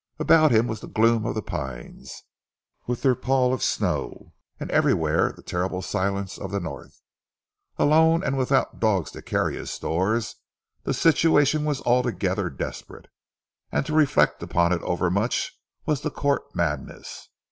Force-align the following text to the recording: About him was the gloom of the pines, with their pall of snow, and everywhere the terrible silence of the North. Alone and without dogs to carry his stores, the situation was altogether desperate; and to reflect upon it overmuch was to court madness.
About 0.17 0.49
him 0.51 0.65
was 0.65 0.79
the 0.81 0.87
gloom 0.87 1.27
of 1.27 1.35
the 1.35 1.43
pines, 1.43 2.23
with 2.87 3.03
their 3.03 3.13
pall 3.13 3.53
of 3.53 3.61
snow, 3.61 4.33
and 4.59 4.71
everywhere 4.71 5.31
the 5.31 5.43
terrible 5.43 5.83
silence 5.83 6.39
of 6.39 6.49
the 6.49 6.59
North. 6.59 7.03
Alone 7.77 8.23
and 8.23 8.35
without 8.35 8.79
dogs 8.79 9.11
to 9.11 9.21
carry 9.21 9.57
his 9.57 9.69
stores, 9.69 10.37
the 10.85 10.93
situation 10.95 11.65
was 11.65 11.81
altogether 11.85 12.49
desperate; 12.49 13.09
and 13.71 13.85
to 13.85 13.93
reflect 13.93 14.41
upon 14.41 14.73
it 14.73 14.81
overmuch 14.81 15.53
was 15.85 16.01
to 16.01 16.09
court 16.09 16.55
madness. 16.55 17.29